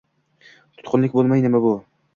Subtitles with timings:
[0.79, 1.81] Tutqunlik bo‘lmay, nima bu?